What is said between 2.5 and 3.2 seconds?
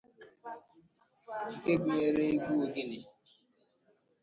ogene